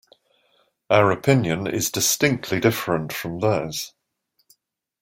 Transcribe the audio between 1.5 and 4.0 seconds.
is distinctly different from theirs.